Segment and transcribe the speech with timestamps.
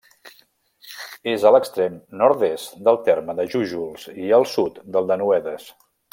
[1.33, 5.71] És a l'extrem nord-est del terme de Jújols i al sud del de Noedes.